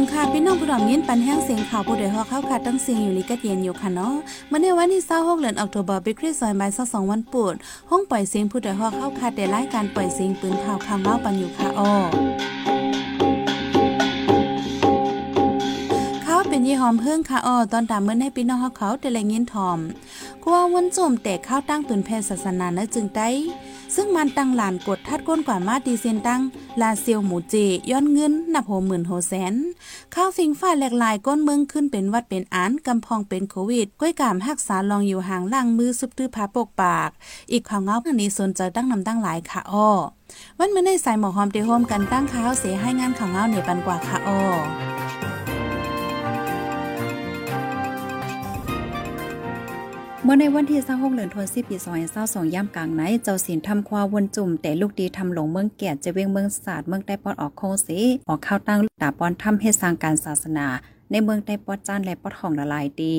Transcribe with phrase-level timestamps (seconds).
[0.00, 4.14] งค่ะพี่น้องผู้ดอมยินปันแห้งเสียงข่าวผู้ใดฮอเข้าค่ะตั้งเสียงอยู่ลีกัดเย็นอยู่ค่ะเนาะ
[4.48, 7.54] เมื่อในวันที่26เดือนออกตุลาปีคริสต์ศักราช22วันปุด
[7.90, 11.92] ห้องปล่อยเสียงผู้ใดฮอเข้าค่ะแต่รายการปล่อยเสียงปืนข่าวคำเล่าปันอยู่ค่ะอ้อ
[16.86, 19.78] อมเพิ่งค่ะอ้อตอนตามเมื่อให้พี่น้องเขาแต่แรงยินทอม
[20.44, 23.28] กว่าวันโจมแต่ข้าวตั้งปืนแพทย์ศาสนาเนะจึงได้
[23.94, 26.40] ซึ่งมันตั้งหลานกดทัดก้นกว่ามาดีเซนตั้ง
[26.80, 27.54] ลาเซียวหมูเจ
[27.90, 29.54] ย้อนเงินนับโหหมื่นโหแสน
[30.14, 37.10] ข้าวฟิงฟ้าแหลกลายก้นเมืองขึ้นเป็นวัดเป็นอานกำพองเป็นโควิดก้อยกามหักษาลองอยู่ห่างล่างมือซุบตื้อพาปกปาก
[37.52, 39.88] อีกข่าวเงาอันนี้สนใจตั้งนำตั้งหลายค่ะอ้อ
[40.58, 44.40] วันเมื่อในสายหมอหอมเตโฮมกันตั้งข้าวเสียให้งานข่าวเงาในปันกว่าค่ะอ้อ
[50.26, 51.76] เมื่อในวันที่26เดือนธันวาคมปี
[52.14, 57.98] 2022ย่ำกลางไหน เจ้าสินทำควาวนจุ่ม แต่ลูกดีทำหลงเมืองแก่จะเวียงเมืองศาสตร์เมืองใต้ปอดออกโคงสี
[58.28, 60.66] ออกเข้าตั้งตาปอนทำเฮ็ดสร้างการศาสนา
[61.10, 63.16] ในเมืองใต้ปอดจานและปอดของละลายดี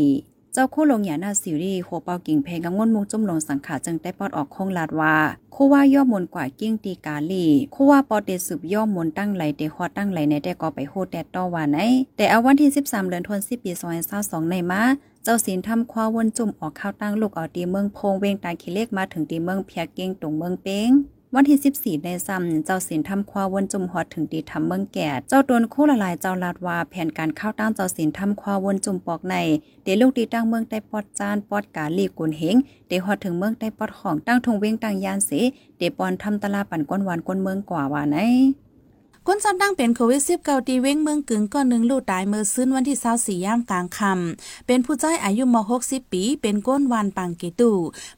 [0.53, 5.16] เจ้าคู่ลงหยาหน้าสิวดีโคเปากิ่งเพงกังวลมุกจุ่มลงสังขาจึงได้ปอดออกคงลาดว่า
[5.55, 11.77] คู่ว่าย่อมนกว่ากิ้งตีกาลีคู่ว่าปอเดสืบย่อมนตั้งไหลเดคอตั้งไหลในแต่ก็ไปโหดแดดต่อว่าไหน
[12.17, 13.72] แต่เอาวันที่ 13เดือนธันวาคมปี
[14.11, 14.81] 2022ในมา
[15.27, 20.89] เจ้าศีลทำควาวนจุ่มออกข้าวตั้งลูกเอาตีเมืองโพงเวงตาคิเลกมาถึงตีเมืองเพียเก้งตรงเมืองเป้ง
[21.33, 29.35] วันที่ 14 ในซ้ำเจ้าศีลทำควาวนจุ่มฮอดถึงตีทำเมืองแก่ เจ้าตนคู่ละลายเจ้าลาดว่าแผนการเข้าตั้งเจ้าศีลทำควาวนจุ่มปอกใน
[29.83, 32.55] เดลูกตีตั้งเมืองใต้ปอดจานปอดกาลีกุนเฮง
[32.87, 35.31] เดฮอดถึงเมืองใต้ปอดของตั้งทงเวงตั้งยานเส
[35.77, 38.17] เดปอนทำตลาปั่นก้นหวานก้นเมืองกว่าว่าไหน
[39.27, 47.71] ก้นซ้ำตั้งเป็นโควิด19ตีเว้งเมืองกึ่งก้อนหนึ่งลูกตายเมื่อซื้นวันที่24ย่ามกลางคำเป็นผู้ใจอายุม60 ปี เป็นก้นวานปังเกตู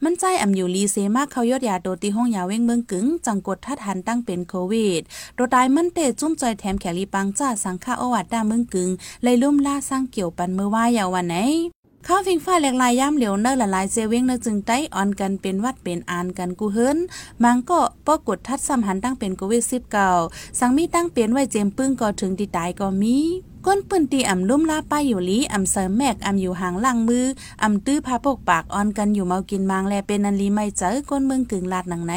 [0.04, 5.02] มันใจอ่ำอยู่ลีเซมากเขายอดยาโดตีห้องยาเว้งเมืองกึ่งจังกดทัดหันตั้งเป็นโควิด
[5.36, 8.90] โดตายมันเตจุ้มจอยแถมแขลีปังจ้าสังฆาอวัดด้าเมืองกึ่ง
[9.24, 11.38] เลยลุ่มล่าสร้างเกี่ยวปันเมื่อว่ายาววันไหน
[12.06, 16.98] ข้าวฟิงฟ้าแหลกลายย่ำเหลียวเนอร์ละลายเซเว้งเนอจึงไต้ออนกันเป็นวัดเป็นอานกันกูเฮิรน
[17.44, 20.12] มังก็ปอกดทัดสัมหันตั้งเป็นโควิดสิบเก่า
[20.60, 23.18] สังมีตั้งเปลี่ยนไว้เจมปึ้งก็ถึงตีตายก็มี
[23.66, 27.26] ก้นปืนตีอ่ำลุ่มลาป้ายอยู่ลีอ่ำเสริมแมกอ่ำอยู่หางล่างมือ
[27.64, 32.14] อ่ำตื้อพาปกปากออนกันอยู่เมากินมังแลเป็นนันลีไม่เจอก้นเมืองกึ่งลาดหนังไหน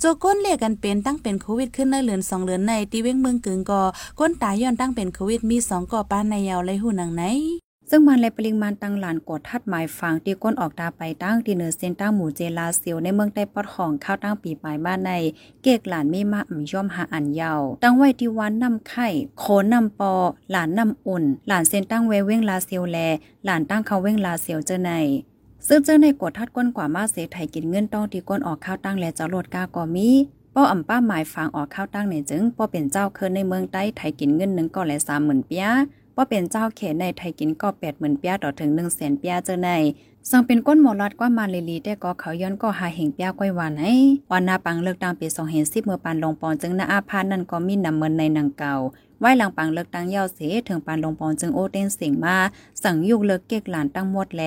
[0.00, 3.82] โจก้นเรียกกันเป็นตั้งเป็นโควิดขึ้นในเหลือนสองเหลือนในตีเว้งเมืองกึ่งก่อ
[4.18, 7.24] ก้นตายย้อนตั้งเป็นโควิดมีสองก่อป้านในยาวไรหูหนังไหน
[7.90, 15.12] ซึ่งมันและปริมาณตังหลานกดทัดหมายฟังที่ก้นออกตาไปตั้งที่เหนือเส้นตั้งหมู่เจลาเซียวในเมืองใต้ปอดของข้าวตั้งปีปลายบ้านใน
[15.62, 19.08] เกกหลานไม่มาอ่ำย่อมหาอันเยาวตั้งไว้ที่วันนำไข่
[19.38, 20.12] โคนนำปอ
[20.50, 22.98] หลานนำอุ่น หลานเส้นตั้งเวเว้งลาเซียวแล
[23.44, 24.92] หลานตั้งเขาเว้งลาเซียวเจอใน
[25.66, 30.08] ซึ่งเจอในกดทัดก้นกว่ามาเสไทยกินเงินต้องที่ก้นออกข้าวตั้งและจ้าโลดกาก็มี
[30.54, 35.66] ป้ออ่ำป้าหมายฟังออกข้าวตั้งในจึงป้อเป็นเจ้าเคินในเมืองใต้ไทยกินเงินหนึ่งก็และสามหมื่นเปีย
[36.16, 39.70] ว่าเป็นเจ้าเขในไทยกินก็แปดหมื่นเปียต่อถึงหนึ่งแสนเปียเจอใน
[40.30, 43.94] สังเป็นก้นหมอลัดกว่ามาเลลีแต่ก็เขาย้อนก็หาเหงเปียก้อยหวานให้
[44.30, 48.74] วันนาปังเลิกตั้งปีสองเห็นสิบเมื่อปานลงปอนจึงนาอาพานนั่นก็มีนำเมินในหนังเก่า
[49.20, 50.38] ไว้หลังปังเลิกตั้งเย้าเส
[50.68, 52.36] ถึงปานลงปอนจึงโอเต้นเสียงมา
[52.82, 54.42] สั่งยุกเลิกเก็กหลานตั้งหมดแล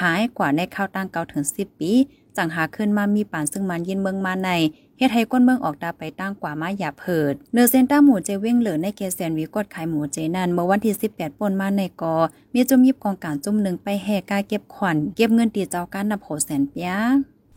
[0.00, 1.92] หายกว่าในข้าวตั้งเก่าถึงสิบปี
[2.36, 4.50] จังหาขึ้นมามีปานซึ่งมันยินเมืองมาใน
[4.98, 12.14] เฮ็ดให้ก้นเมืองออกตาไปตั้งกว่ามาหยาเพิดเนื้อเส้นต้าหมูเจเว้งเหลือในเกแซนวีกดขายหมูเจนันเมื่อวันที่ 18ป่นมาในกอ
[12.54, 16.90] มีจุ่มยิบกองการจุ่มหนึ่งไปแห่กาเก็บขวัญเก็บเงินตีเจ้าการนับโหแสนเปีย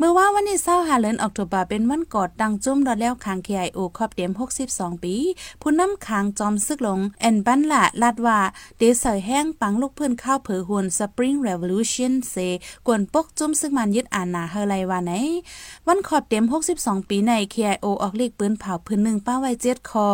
[0.02, 4.32] เมื่อว่าวันที่เศร้าหาเลือนออกตุบาเป็นวันกอดดังจุ่มดอดแล้วคางเคไอโอครอบเดียม
[4.68, 5.16] 62 ปี
[5.62, 8.40] ผู้นำคางจอมซึกลง แอนบันละลาดว่า
[8.78, 12.36] เดเสยแห้งปังลูกเพื่อนข้าวเผือหวนสปริงเรวลูชันเซ
[12.88, 15.12] กวนปกจุ่มซึ่งมันยึดอานาเฮไลวาไหน
[15.88, 16.46] วันขอบเดียม
[16.78, 20.10] 62 ปีในเคไอโอออกเลีกปืนเผาพื้นหนึ่งป้าไว้เจ็ดคอ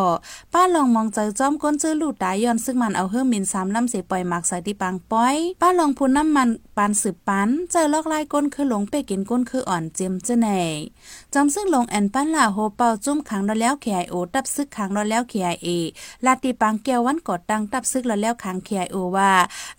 [0.53, 10.47] ป้าลองมองเจจอมก้นเจอลูดตายย้อนซึ่งมันเอาเฮิมมินสามลำเสปล่อยหมักใส่ที่ปังป้อย ป้าลองพูน้ำมัน ปานสืบปันเจอลอกลายก้นคือหลงไปกินก้นคืออ่อนเจียมเจไหน
[11.33, 15.67] จำซึ่งลงแอนปั้นลาโฮเป่าจุ้มขังดอแล้วเคไอโอตับซึกขังดอแล้วเคไอเอ
[16.25, 19.31] ลาติปังเกียววันกดดังตับซึกดอแล้วขังเคไอโอว่า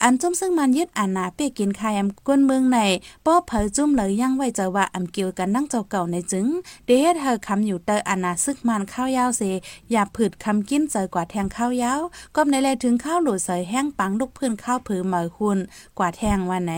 [0.03, 2.79] อันจุ้มซึ่งมันยึดอานาเปกินคายอำก้นเมืองใน
[3.27, 6.47] ป้อเผยจุ้มเลยยังไว้จะว่าอำเกี่ยวกันนั่งเจ้าเก่าในจึง
[6.87, 9.43] เดเฮ็ดเธอคำอยู่เตออานาซึกมันข้าวยาวเส
[9.93, 12.01] อย่าผืดคำกินเจอกว่าแทงข้าวยาว
[12.37, 15.59] ก็ในแลถึงข้าวหลุดใส่แห้งปังลูกพื้นข้าวผือเหมยคุณ
[15.99, 16.75] กว่าแทงวันไหน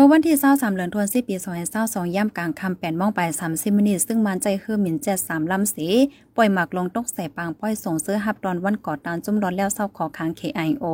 [0.00, 1.34] มื่อวันที่23เดือนธันวาคมปี
[1.74, 3.20] 2022ย่ำกลางคำแปดมงไป
[3.50, 5.86] 30มินิซึ่งมันใจคือหมิ่นเจ็ดสามลำสี
[6.36, 10.84] ปล่อยหมักลงตกใส่ปางป้อยส่งเสื้อฮับดอนวันกอดตานจุ่มร้อนแล้วเศร้าขอค้าง KIO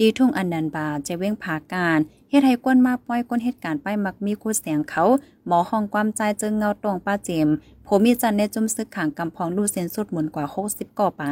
[0.00, 1.98] ดีทุ่งอันนันบาจะเว้งผาการ
[2.30, 5.04] เฮ็ดให้ก้นมาป้อยก้นเหตุการณ์ไปมักมีคู่เสียงเขา
[5.46, 7.48] หมอห้องความใจจึงเงาตรงป้าเจม
[7.88, 11.22] ผมมีจันในจุ่มซึกขังกำพองลูเซนสุดหมุนกว่า60ก่อไป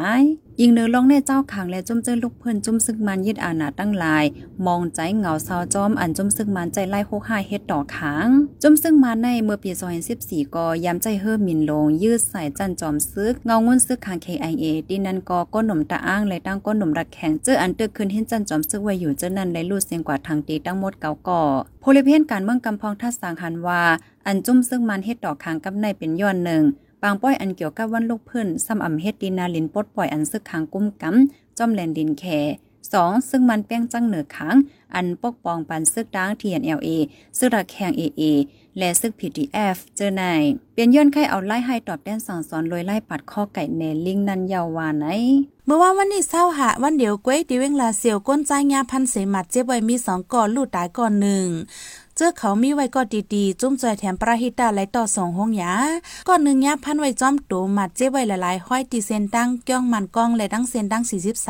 [0.61, 4.25] ยิงเนื้อลองในเจ้าขังและจุ่มเจอลูกเพิ่อนจุ่มซึกมันยึดอาณาตั้งลาย
[4.67, 8.29] มองใจเหงาเศร้าจอมอันจุ่มซึกมันใจไล่โคกหาเฮ็ดดอขาง
[8.63, 9.71] จุ่มซึกมันในเมื่อปี
[10.13, 21.43] 2014ก็ยามใจเฮิ่มินลง ยืดใส่จันจอมซึกเงางุ้นซึกขัง KIA ดินันก็ก้นหนุ่มตาอ้างและตั้งก้นหนุ่มรักแข็งเจออันตึกขึ้นเห็นจันจอมซึกไว้อยู่เจ้านั้นและลูดเสียงกว่าทางตีตั้งหมดเก่าก่อ
[21.81, 23.83] โพลิเพนการเมืองกำพองทัดสางหันว่า
[24.27, 26.63] อันจุ่มซึ่งมันเฮ็ดดอกขางกับในเป็นย้อนหนึ่ง
[27.03, 32.25] บางป้อยอันเกี่ยวกับวันลูกพื้นซ้ำอ่ำเฮ็ดดินนาลินปดปล่อยอันซึกคางกุ้มกำจอมแลนดินแค
[32.93, 34.57] สองซึ่งมันแป้งจังเหนือขัง
[34.95, 36.89] อันปกป้องปันซึกดัง TNLA
[37.39, 38.23] ซึกระแข่ง AA
[38.79, 40.23] และซึก PTF เจอใน
[40.73, 45.07] เปลี่ยนย้อนไข่เอาไล่ให้ตอบแดนสั่งสอนลอยไล่ปัดข้อไก่เนลิงนันยาววาไหน
[45.67, 51.47] เมื่อว่าวันนี้เศร้าหะวันเดียวก้วยดีเวงลาเสียวก้นใจงาพันเสมัดเจ็บไว้มีสองก่อนลูดตายก่อนหนึ่ง
[52.29, 53.03] อเขามีไว้ก็
[53.35, 55.73] ดีๆ จุ้มจอยแถมปราหิตาไหลต่อสองห้องยา
[56.29, 61.03] ก่อนหนึ่งยาพันไว้จอมตูมัดเจ็บไว้หลายๆห้อยตีเซนตั้งก้องมันกองและดังเซนตั้ง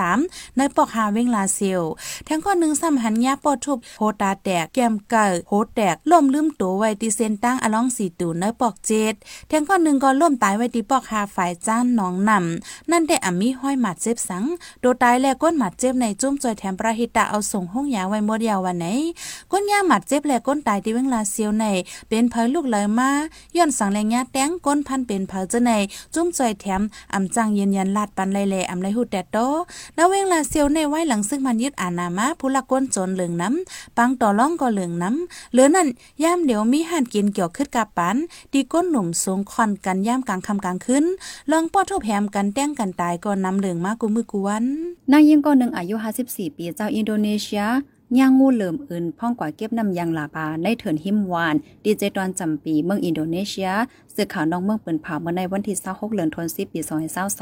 [0.05, 1.83] 43ในปอกหาเวงลาเซียว
[2.25, 9.15] แทงข้อนหนึ่งซ้ำหันยาปอทุบโหตาแตกแก้มเก่าโหแตกล่มลืมตัวไว้ตีเซนตั้งอลองสีตูในปอกเจ็ด
[9.49, 14.45] แทงข้อนหนึ่งก็ล่มตายไว้ตีปอกหาฝ่ายจ้านหนองนำนั่นได้อ่ำมีห้อยหมัดเจ็บสัง
[14.81, 18.87] โดตายแล้วก้นหมัดเจ็บในจุ้มจอยแถมปราหิตาเอาส่งห้องยาไว้หมดยาววันไหน
[19.51, 21.65] ก้นยาหมัดเจ็บและก้นตายที่เวงลาเซียวใน
[22.09, 23.11] เป็นเผยลูกเลยมา
[23.57, 25.71] ย้อนสังแรงยาแตงก้นพันเป็นเผยเจใน
[26.15, 26.83] จุ้มจอยแถม
[27.15, 29.37] อำจังยืนยันลาดปันไลแลอำไลหูแดดโต
[29.97, 35.89] นาเวงลาเซียวในไว้หลังซึ่งมันยึดอานามาผู้ละก้นจนเหลืองน้ำปังต่อล่องก็เหลืองน้ำเหลือนั่น
[36.23, 38.17] ย่ามเดี๋ยวมีหันกินเกี่ยวขึ้นกับปัน
[38.53, 41.05] ดีก้นหนุ่มสูงคอนกันย่ามกลางคำกลางขึ้น
[41.51, 44.65] ลองป้อทุบแหมกันแต้งกันตายก็นำเหลืองมากูมือกูวัน
[45.13, 45.95] นางยิงก็หนึ่งอายุ
[46.27, 47.65] 54ปีเจ้าอินโดนีเซีย
[48.19, 51.55] ย่างงูเหลิมอื่นพ่องกว่าเก็บน้ำยางลาบาในเถินหิมวาน
[51.85, 53.71] ดีเจตอนจำปีเมืองอินโดนีเซีย
[54.15, 56.81] สื่อข่าวน้องเมืองเปิ่นผ่าเมื่อในวันที่26เดือนธันวาคมปี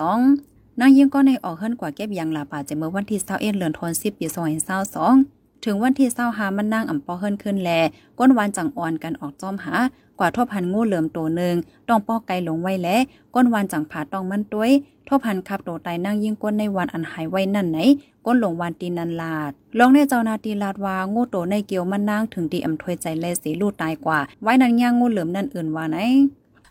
[0.08, 7.70] 2022นางยิ่งก็ในออกเฮิรนกว่าเก็บยางลาบาจะเมื่อวันที่21เดือนธันวาคมปี2022 ถึงวันที่25มันนางอ่ำปอเฮิรนขึ้นแล
[8.18, 9.76] ก้นวานจังอ่อนกันออกจอมหา
[10.18, 11.54] กว่าทบพันงูเหลิมตัวหนึ่ง
[11.88, 12.96] ต้องป้อไกลหลงไว้และ
[13.34, 14.70] ก้นวานจังผาตองมันต้วย
[15.08, 17.78] ทบพันขับโตไตนั่งยิ่งก้นในวันอันหายไว้นั่นไหน
[18.26, 25.98] ก้นหลงวันตีนันลาดลองในเจ้านาตีลาดว่างูโตในเกียวมันนางถึงตีอ่ำถวยใจเลสีลูดตายกว่า ไว้นั้นย่างงูเหลิมนั่นอื่นว่าไหน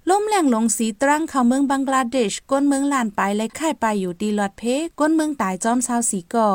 [0.10, 4.64] ล่มแหล่งลงสีตรังเข้าเมืองบังกลาเดชก้นเมืองลานไปและค่ายไปอยู่ดีลอดเพ
[5.00, 6.50] ก้นเมืองตายจอมเศร้าสีก่อ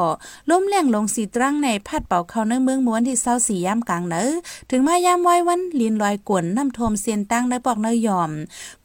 [0.51, 4.31] ล่มแหล่งลงสีตรังในพัดเป่าเข้าในเมืองม้วนที่เศร้าสีย่ำกลางเนอ
[4.71, 8.31] ถึงมายามไว้วันลินลอยกวนน้ำทมเซียนตั้งในปอกเนยยอม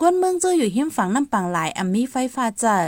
[0.01, 2.79] ก้นเมืองเจออยู่หิมฝังน้ำปังหลายอัมมีไฟฟ้าเจอ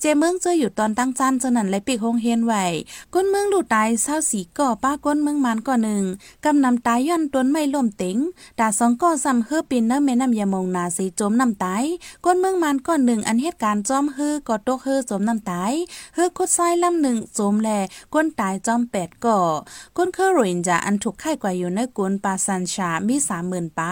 [0.00, 2.54] เจเมืองเจออยู่ตอนตั้งจันเจนันและปีกหงเฮียนไหว
[3.14, 6.04] ก้นเมืองดูตายเศร้าสีก่อป้าก้นเมืองมันก่อหนึ่ง
[6.44, 8.16] กำนำตายย้อนต้นไม่ล่มเต็ง
[8.58, 11.84] ดาสองก่อซ้ำเฮือปินเนอแม่น้ำยามงนาสีจมน้ำตาย
[12.24, 15.72] ก้นเมืองมันก้อนหนึ่งอันเหตุการณ์จอมฮือกอตกฮือสมน้ำตาย
[16.16, 17.70] ฮือคุดไส้ลำหนึ่งสมแล
[18.14, 19.40] ก้นตายจอมแปดก่อ
[19.96, 23.82] ก้นเคอรินจะอันถูกไข่กว่าอยู่ในกุนปาซันชามีสามหมื่นไป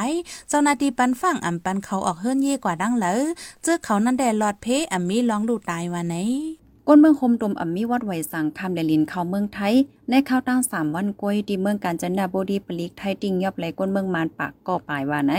[0.48, 3.22] เจ้านาทีปันฟังอ่ำปันเขาออกเฮือนเย่กว่าดังเลย
[3.62, 6.16] เจอเขานั่นแดหลอดเพอ่ำมีร้องดูตายวันไหน
[6.88, 9.74] ก้นเมืองคมตมอ่ำมีวัดไหวสังคำเดลินเข้าเมืองไทย
[10.10, 15.34] ในข้าวตั้งสามวันกล้วยที่เมืองกาญจนบุรีปลีกไทยติงยอบไหลก้นเมืองมานปากก่อปลายว่าไหน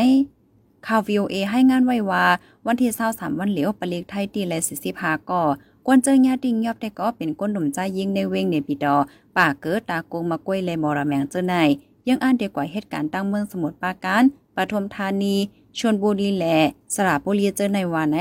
[0.87, 2.25] ข่าว VOA ให้งานไว้ว่า
[2.67, 4.59] วันที่23วันเหลียวปลีกไทยตีและ
[4.93, 5.43] 45ก่อ
[5.85, 8.95] กวนเจอญาติงยอบได้ก็เป็นก้นหนุ่มใจยิงในเวงในปีดอ
[9.37, 11.55] ป่าเกิดตากงมากล้วยและมอระแมงเจอใน
[12.07, 14.23] ยังอ่านเดีกว่าเหตุการณ์ตั้งเมืองสมุทรปราการ
[14.55, 15.35] ปทุมธานี
[15.77, 16.57] ชลบุรีและ
[16.95, 18.17] สระบุรีเจอในวานไหน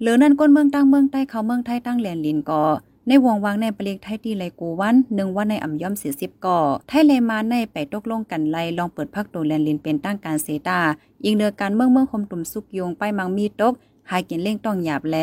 [0.00, 2.64] เหลือนั้นก้นเมืองตั้งเมืองใต้เขาเมืองไทยตั้งแหลนลินก่อ
[3.10, 10.80] ในวงวางในปลีกไทยที่ไลกูวันหนึ่งวันในอ่ำย่อมเสียสิบก่อไทยเลมาในไปตกลงกันไลลองเปิดพักตัวแลนลินเป็นตั้งการเซตา
[11.24, 13.72] ยิงเดือการเมืองเมืองคมตุ่มสุกโยงไปมังมีตก
[14.10, 15.16] หายกินเล่งต้องหยาบแล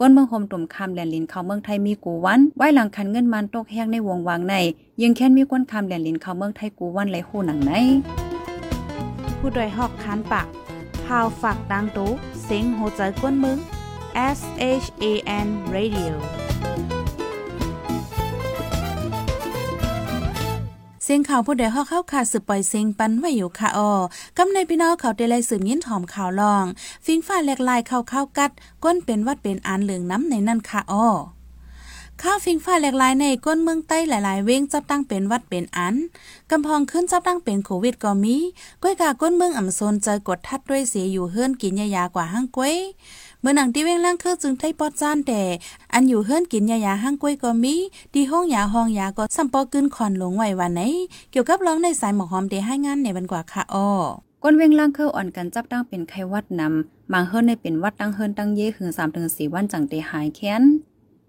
[0.00, 4.54] ก้นเมืองคมตุ่มคำแลนลินเข้าเมืองไทยมีกูวันไว้หลังคันเงินมันตกแห้งในวงวางใน
[5.02, 7.72] ยังแค่นมีก้นคำแลนลินเข้าเมืองไทยกูวันไลคู่หนังไหน
[9.38, 10.46] ผู้ดยหอกคานปาก
[11.04, 12.10] พาวฝากดังตู้
[12.44, 13.58] เซ็งโหใจก้นมึง
[14.38, 14.40] S
[14.82, 15.04] H A
[15.46, 16.14] N Radio
[21.06, 23.92] เสียงข่าวผู้ใดฮอกเข้าขาดสืบปล่อยเสียงปันไว้อยู่ค่ะออ
[24.38, 26.64] กำในพี่น้องเขาได้ไล่สืบยินถอมข่าวลอง
[27.04, 28.50] ฟิงฟ้าแหลกลายเข้าเข้ากัด
[28.84, 31.08] ก้นเป็นวัดเป็นอานเหลืองน้ำในนั่นค่ะออ
[32.22, 35.94] ข้าวฟิงฟ้าแหลกลายในก้นเมืองใต้หลาย ๆ เว้งจับตั้งเป็นวัดเป็นอัน
[36.50, 38.36] กำพองขึ้นจับตั้งเป็นโควิดก็มี
[38.82, 42.74] ก้อยกาก้นเมืองอ่ำโซนเจอกดทัดด้วยเสียอยู่เฮือนกินยายากว่าห้างก้อย
[43.44, 45.42] เมื่อหนังที่เว้งล่างเครือจึงไทปอดจ้านแต่
[45.92, 47.74] อันอยู่เฮิรนกินยายาห้างกล้วยก็มี
[48.14, 50.80] ดีห้องยาห้องยาก็สัมปอกึนคอนหลงไหววันไหน
[51.30, 53.88] เกี่ยวกับร้องในสายหมอหอมเดให้งานในบันกว่าค่ะอ้อ
[54.42, 60.62] ก้นเว้งล่างเครืออ่อนกันจับตั้งเป็นไข้วัดนำมางเฮิรนในเป็นวัดตั้งเฮิรนตั้งเย่ถึง3ถึง4วันจังเตหายแค้น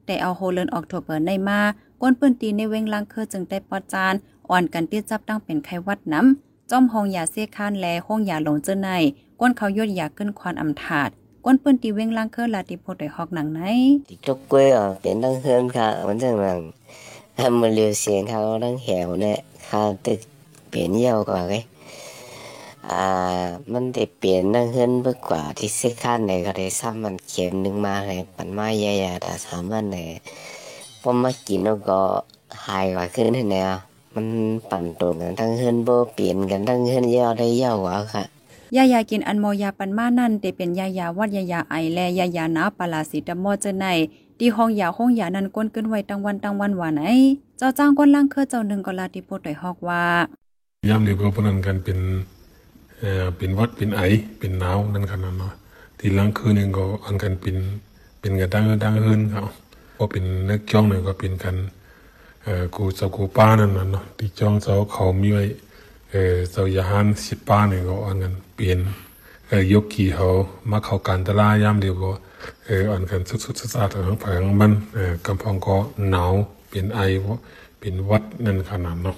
[0.06, 1.60] แต่เอาโฮเลินออกโทเบอร์ในมา
[2.02, 4.14] ก้นปืนตีในเว้งล่างเครือจึงได้ปอดจาน
[4.50, 8.90] อ่อนกันตีจับตั้งเป็นไข้วัดน้ำจ้อมห้องยาเสียคานแลห้องยาหลงเจอใน
[9.40, 11.12] ก้นเขายดยาขึ้นควานอำถาด
[11.48, 13.62] ก้นปืนตีเว้งล่างเคือลาติโพดฮอกหนังไหน
[14.10, 14.20] ติด
[14.52, 16.60] กล้วยอะเป็นตั้งเฮือนค่ะมันจังหลัง
[17.40, 20.20] ทำมันเรียวเสียงเขาตั้งแหวเนี่ยค่ะตึก
[20.70, 21.56] เปลี่ยนเยี่ยวกว่าไง
[22.90, 23.06] อ่า
[23.72, 30.10] มันได้เปลี่ยนตั้งเฮือนเบิกกว่าที่เสีคานเนี่ยก็ได้ซ้ำมันเข็มหนึ่งมาเลยปันมาใหญ่ๆแต่สามวันเนี่ย
[31.02, 32.00] พอมากินแล้วก็
[32.66, 33.64] หายกว่าขึ้นเนี่
[34.16, 34.28] มัน
[34.70, 38.26] ปั่นตัวกันทั้งเฮือนโบเปลี่ยนกันทั้งเฮือนเยี่ยวได้เยี่ยวกว่าค่ะ
[38.76, 43.86] ยายากินอันโมยาปันมานั่นได้เป็นยายาวัดยายาไอและยายาหนาปลาสิตามอเจอใน
[44.40, 47.02] ที่ห้องยาห้องยานั้นก้นขึ้นไว้ตั้งวันตั้งวันว่าไหน
[47.58, 50.02] เจ้าจ้างก้นล่างเคอเจ้าหนึ่งก็ลาติโพดไดฮอกว่า
[50.90, 52.00] ยามเดียวก็พนันกันเป็น
[53.00, 54.02] เอ่อเป็นวัดเป็นไอ
[54.40, 55.54] เป็นหนาวนั่นกันเนาะ
[56.00, 57.58] ที่ล่างคืนนึงก็อันกันเป็น
[58.20, 59.42] เป็นกันดังดังเฮินเขา
[59.96, 61.56] พอเป็นนักจ้องหนึ่งก็เป็นกัน
[62.44, 65.44] เอ่อกูเจ้ากูป้านั่นน่ะเนาะที่จ้องเจ้าเขามีไว้
[66.12, 68.80] เออเจ้ายาหันสิบป้านี่ก็อันกันเปลี่ยน
[69.48, 70.28] เอ่อยกขี่เขา
[70.72, 72.12] มาเข้าการตลายามเดียวก็
[72.66, 75.78] เอออันกันสุดๆสะอาดทั้งผังมันเอ่อกำพองก็
[76.12, 76.34] หนาว
[76.70, 77.00] เป็นไอ
[77.80, 79.16] เป็นวัดนั่นขนาดเนาะ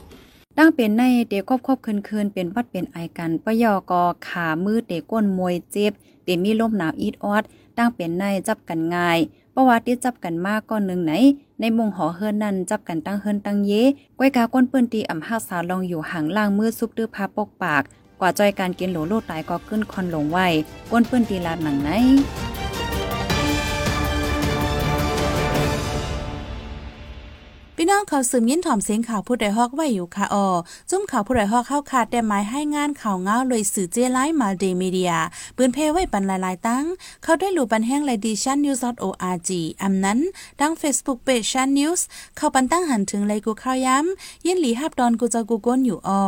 [0.58, 1.80] ตั้งเป็นในเด็กครอบครอบ
[2.10, 7.44] คืนๆเป็นวัดเป็นไอกันปยอกอขามือเด็กก้นมวยเจ็บเตมีลมหนาวอีดออด
[7.78, 9.20] ตั้งเป็นในจับกันง่าย
[9.60, 11.14] ประวัติจับกันมากก่อนหนึ่งไหน
[11.62, 13.72] ในมุงหอเฮือนนั้นจับกันตั้งเฮือนตั้งเย
[14.18, 17.84] ก้อยกาก้นเปืนตีอ่ำห้าสาลองอยู่ห่างล่างมือซุบดื้อพาปกปาก
[18.20, 20.48] กว่าจอยการกินโหลโลดตายก็ขึ้นคอนหลงไว้
[20.92, 21.90] ก้นเปืนตีลาดหนังไหน
[27.90, 30.48] น้องเขาสืมยินถ่อมเสียงข่าวผู้ใดฮอกไว้อยู่ค่ะออ
[30.90, 35.14] จุ้มข่าวผู้ใดฮอกเข้าขาดแต่หมายให้งานข่าวเงาเลยสื่อเจไลมาเดมีเดีย
[35.58, 36.86] ปืนเพไว้ปันหลายๆตั้ง
[37.24, 39.50] เขาได้หลู่ปันแห้งไลดิชันนิวส์ .org
[39.84, 40.20] อำนั้น
[40.62, 42.06] ดัง Facebook Page ชันนิวส์
[42.38, 46.24] เข้าปันตั้งหันถึงไลยกูข่าวย้ำยินหลีฮับดอนกูจะกูก้นอยู่ออ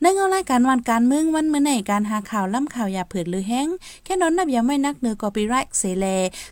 [0.00, 3.68] ในเงารายการวันการเมืองวันเมื่อในการหาข่าวล่ำข่าวอย่าเผือดหรือแห้ง
[4.04, 6.06] แค่นอนนับยังไม่นักเนื้อกอปีไรค์เสเล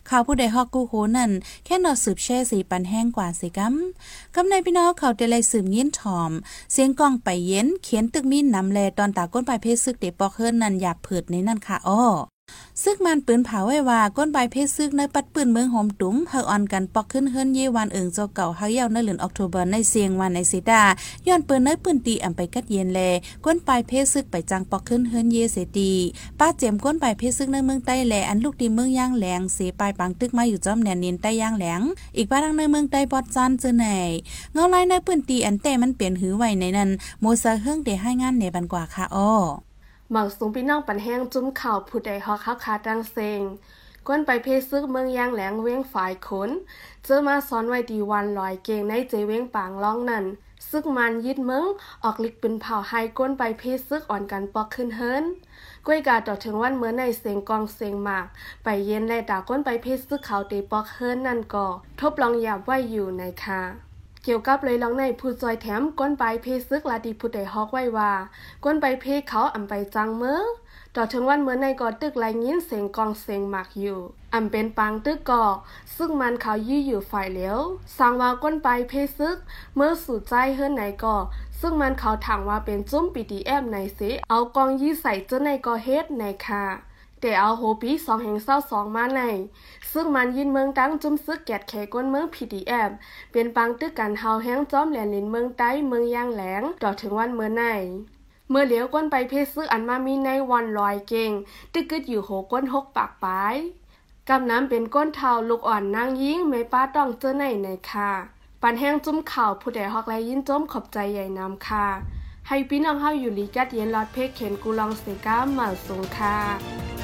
[0.09, 1.31] ข่าวผู้ใดฮอกกูโหนั่น
[1.65, 3.75] แค่นอสืบแช่สีปันแห้งกว่าสิกัม
[4.41, 6.31] กำในพี่น้องเขาเดลัยสืบเงี้ยนถอม
[6.71, 12.03] เสียงกองไปเย็นเขียนตึกมีนนำแลตอนตาก้นปลายเพศซึกเดปอกเฮิรนนันอยากเผิดในนั่นค่ะอ้อ
[12.83, 20.83] ซึกมันปืนเผาไว้ว่าก้นใบเพศซึกในปัดปืนเมืองหอมตุ้มเฮอออนกันปอกขึ้นเฮิรนเยวันเอิงเจ้าเก่าเฮาเยาในเดือนออกตุเบอร์ในเสียงวันในสิดา
[21.27, 22.99] ย้อนปืนในปืนตีอำไปกัดเย็นแล
[23.45, 25.91] ก้นปลายเพศซึกไปจังปอกขึ้นเฮิรนเยเสตี
[26.39, 31.81] ป้าเจียมก้นปลายเพศซึกในเมืองใต้แลอันลูกดีเมืองย่างแหลงเสปลายปังตึกมาอยู่จอมแนนเนียนใต้ย่างแหลง
[32.17, 33.85] อีกป้าทางในเมืองใต้ปอดจานเจอไหน
[34.53, 36.89] เงาไลายในปืนตีอันแต่มันเปลี่ยนหือไว้ในนั้น
[37.21, 39.31] โมซาเฮิงเดให้งานในบันกว่าค่ะอ้อ
[40.11, 43.41] หมักสูงพี่น้องปันแห้งจุ้มข่าวผู้ใดฮอกข้าคาดังเซง
[44.07, 46.49] ก้นไปเพซึกเมืองยางแหลงเว้งฝ่ายขน
[47.05, 50.25] เจอมาซ้อนไว้ดีวันลอยเกงในเจเว้งปางร้องนั่น
[50.69, 51.65] ซึกมันยิดเมือง
[52.03, 55.23] ออกลิกเป็นเผาไฮก้นไปเพซึกอ่อนกันปอกขึ้นเฮิน
[55.85, 58.25] ก้วยกาต่อถึงวันเมื่อในเสียงกองเสียงหมาก
[58.63, 61.67] ไปเย็นและด่าก้นไปเพซึกเขาตีปอกเฮินนั่นก็
[61.99, 63.88] ทบลองหยาบไว้อยู่ในค่ะ
[64.23, 68.13] เกี่ยวกับเลยลองในผู้จอยแถมก้นใบเพซึกลาดีผู้ใดฮอกไว้ว่า
[68.63, 70.41] ก้นใบเพเขาอำไปจังเมื่อ
[70.95, 73.99] ต่อถึงวันเมื่อในกอตึกลายยินเสียงกองเสียงหมักอยู่
[74.33, 75.43] อำเป็นปังตึกก่อ
[75.95, 77.59] ซึ่งมันเขายี่อยู่ฝ่ายเหลียว
[77.97, 79.37] สั่งว่าก้นไปเพซึก
[79.75, 81.17] เมื่อสู่ใจเฮือนไหนก่อ
[81.59, 83.99] ซึ่งมันเขาถังว่าเป็นจุ้มปีดีแอมในเส
[84.29, 86.65] เอากองยี่ใส่เจ้าในกอเฮ็ดในค่ะ
[87.21, 89.21] แต่เอาโฮปีสองแห่งเศร้าสองมาใน
[89.91, 92.91] ซึ่งมันยินเมืองตั้งจุ่มซึกแกดแขก้นเมืองพีดีแอม
[93.31, 97.63] เป็นปังตึกกันเฮาแห้งจอมแหลนลินเมืองใต้เมืองย่างแหลงต่อถึงวันเมื่อใน
[98.49, 101.31] เมื่อเหลียวก้นไปเพศซึกอันมามีในวันลอยเก่ง
[101.73, 103.55] ตึกกึดอยู่โหก้นหกปากปลาย
[104.29, 108.11] กำน้ำเป็นก้นเทาลูกอ่อนนางยิงไม่ป้าต้องเจอในในค่ะ
[108.61, 111.87] ปันแห้งจุ่มเข่าผู้ใดฮอกแลยินจมขอบใจใหญ่น้ำค่ะ
[112.47, 116.98] ให้พี่น้องเฮาอยู่ลีกัดเย็นลอดเพกเข็นกูลองเสก้ามาสูงค่ะ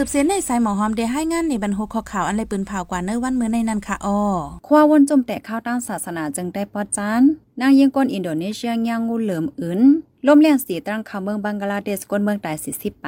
[0.00, 4.20] สืบเสียนในสายหมอหอมได้ให้งานในบรรโหกข่าวอันไรปืนเผากว่าเนื้อวันเมื่อในนั้นค่ะอ้อ
[4.66, 7.22] คว้าวนจมแต่ข้าวตั้งศาสนาจึงได้ปอดจาน
[7.60, 9.80] นางยิงก้นอินโดนีเซียย่างงูเหลิมอื่น
[10.26, 13.06] ลมแรงสีตั้งข่าวเมืองบังกลาเทศก้นเมืองตายสิสิบไป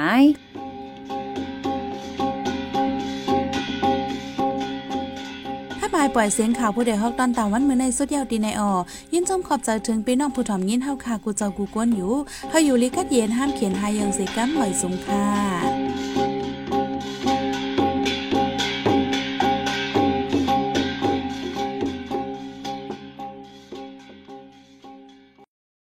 [5.94, 8.70] บายปล่อยเสียงข่าวผู้ใดฮอกตอนตาวันมื้อในสุดยาวดีในออ
[9.12, 12.12] ยินจมขอบใจถึงพี่น้องผู้ถ่อมยินเฮาค่ะกูเจ้ากูก้นอยู่
[12.50, 15.79] เฮาอยู่ลิกัดเย็นห้ามเขียนหายังสิกัมหมอยสุงค่ะ